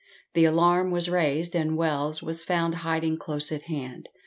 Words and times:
The 0.33 0.45
alarm 0.45 0.89
was 0.89 1.11
raised, 1.11 1.53
and 1.55 1.77
Wells 1.77 2.23
was 2.23 2.43
found 2.43 2.73
hiding 2.81 3.19
close 3.19 3.51
at 3.51 3.61
hand. 3.69 4.09